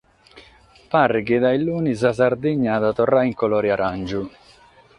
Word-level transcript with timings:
Paret 0.91 1.25
chi 1.27 1.37
dae 1.43 1.59
lunis 1.65 1.97
sa 2.01 2.11
Sardigna 2.19 2.71
at 2.75 2.85
a 2.89 2.91
torrare 2.97 3.27
in 3.29 3.35
colore 3.41 3.69
aràngiu. 3.75 4.23